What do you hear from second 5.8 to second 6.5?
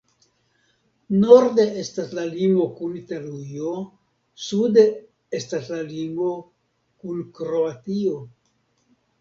limo